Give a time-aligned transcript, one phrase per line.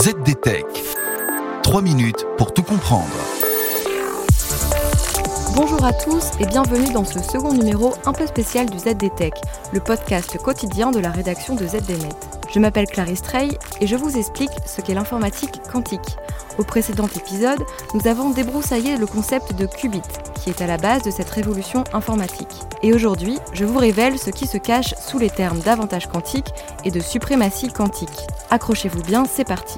[0.00, 0.64] ZDTech.
[1.64, 3.08] 3 minutes pour tout comprendre.
[5.56, 9.34] Bonjour à tous et bienvenue dans ce second numéro un peu spécial du ZDTech,
[9.72, 12.37] le podcast quotidien de la rédaction de ZDNet.
[12.50, 13.48] Je m'appelle Clarisse Trey
[13.80, 16.16] et je vous explique ce qu'est l'informatique quantique.
[16.58, 17.62] Au précédent épisode,
[17.94, 20.02] nous avons débroussaillé le concept de qubit,
[20.34, 22.62] qui est à la base de cette révolution informatique.
[22.82, 26.52] Et aujourd'hui, je vous révèle ce qui se cache sous les termes d'avantage quantique
[26.84, 28.26] et de suprématie quantique.
[28.50, 29.76] Accrochez-vous bien, c'est parti.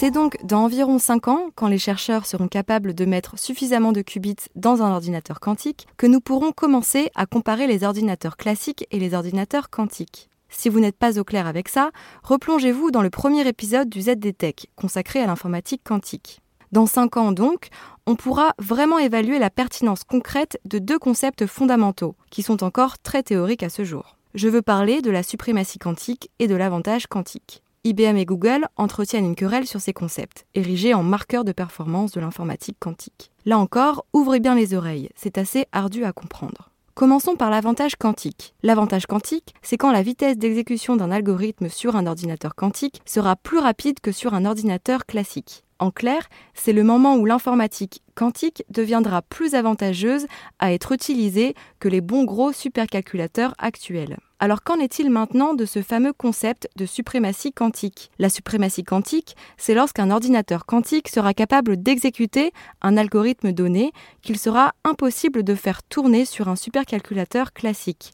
[0.00, 4.00] C'est donc dans environ 5 ans, quand les chercheurs seront capables de mettre suffisamment de
[4.00, 8.98] qubits dans un ordinateur quantique, que nous pourrons commencer à comparer les ordinateurs classiques et
[8.98, 10.30] les ordinateurs quantiques.
[10.48, 11.90] Si vous n'êtes pas au clair avec ça,
[12.22, 16.40] replongez-vous dans le premier épisode du ZDTech, consacré à l'informatique quantique.
[16.72, 17.68] Dans 5 ans donc,
[18.06, 23.22] on pourra vraiment évaluer la pertinence concrète de deux concepts fondamentaux, qui sont encore très
[23.22, 24.16] théoriques à ce jour.
[24.32, 27.62] Je veux parler de la suprématie quantique et de l'avantage quantique.
[27.82, 32.20] IBM et Google entretiennent une querelle sur ces concepts, érigés en marqueurs de performance de
[32.20, 33.30] l'informatique quantique.
[33.46, 36.68] Là encore, ouvrez bien les oreilles, c'est assez ardu à comprendre.
[36.94, 38.52] Commençons par l'avantage quantique.
[38.62, 43.56] L'avantage quantique, c'est quand la vitesse d'exécution d'un algorithme sur un ordinateur quantique sera plus
[43.56, 45.64] rapide que sur un ordinateur classique.
[45.80, 50.26] En clair, c'est le moment où l'informatique quantique deviendra plus avantageuse
[50.58, 54.18] à être utilisée que les bons gros supercalculateurs actuels.
[54.40, 58.10] Alors qu'en est-il maintenant de ce fameux concept de suprématie quantique?
[58.18, 64.74] La suprématie quantique, c'est lorsqu'un ordinateur quantique sera capable d'exécuter un algorithme donné qu'il sera
[64.84, 68.12] impossible de faire tourner sur un supercalculateur classique,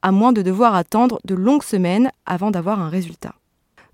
[0.00, 3.34] à moins de devoir attendre de longues semaines avant d'avoir un résultat.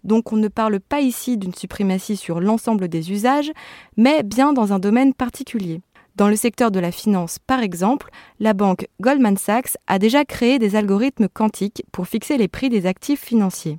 [0.04, 3.52] Donc on ne parle pas ici d'une suprématie sur l'ensemble des usages,
[3.96, 5.80] mais bien dans un domaine particulier.
[6.16, 10.58] Dans le secteur de la finance, par exemple, la banque Goldman Sachs a déjà créé
[10.58, 13.78] des algorithmes quantiques pour fixer les prix des actifs financiers.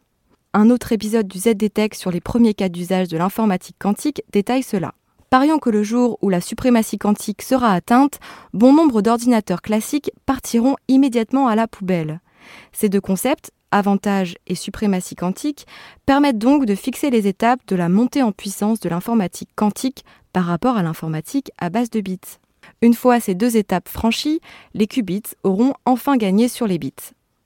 [0.54, 4.94] Un autre épisode du ZDTech sur les premiers cas d'usage de l'informatique quantique détaille cela.
[5.30, 8.20] Parions que le jour où la suprématie quantique sera atteinte,
[8.54, 12.20] bon nombre d'ordinateurs classiques partiront immédiatement à la poubelle.
[12.72, 15.68] Ces deux concepts, avantage et suprématie quantique,
[16.06, 20.04] permettent donc de fixer les étapes de la montée en puissance de l'informatique quantique
[20.34, 22.20] par rapport à l'informatique à base de bits.
[22.82, 24.42] Une fois ces deux étapes franchies,
[24.74, 26.94] les qubits auront enfin gagné sur les bits.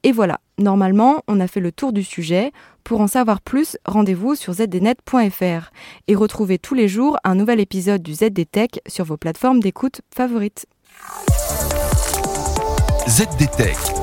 [0.04, 2.52] Et voilà, normalement, on a fait le tour du sujet.
[2.84, 5.72] Pour en savoir plus, rendez-vous sur zdnet.fr
[6.08, 10.66] et retrouvez tous les jours un nouvel épisode du ZDTech sur vos plateformes d'écoute favorites.
[13.08, 14.03] ZDTech.